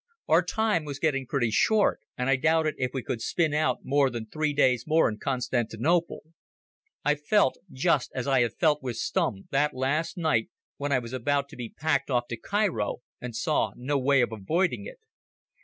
Our 0.27 0.41
time 0.41 0.83
was 0.83 0.97
getting 0.97 1.27
pretty 1.27 1.51
short, 1.51 1.99
and 2.17 2.27
I 2.27 2.35
doubted 2.35 2.73
if 2.79 2.89
we 2.91 3.03
could 3.03 3.21
spin 3.21 3.53
out 3.53 3.81
more 3.83 4.09
than 4.09 4.25
three 4.25 4.51
days 4.51 4.85
more 4.87 5.07
in 5.07 5.19
Constantinople. 5.19 6.21
I 7.05 7.13
felt 7.13 7.59
just 7.71 8.11
as 8.15 8.27
I 8.27 8.41
had 8.41 8.55
felt 8.55 8.81
with 8.81 8.95
Stumm 8.97 9.47
that 9.51 9.75
last 9.75 10.17
night 10.17 10.49
when 10.77 10.91
I 10.91 10.97
was 10.97 11.13
about 11.13 11.49
to 11.49 11.55
be 11.55 11.69
packed 11.69 12.09
off 12.09 12.27
to 12.29 12.37
Cairo 12.37 13.03
and 13.21 13.35
saw 13.35 13.73
no 13.75 13.99
way 13.99 14.21
of 14.21 14.31
avoiding 14.31 14.87
it. 14.87 14.97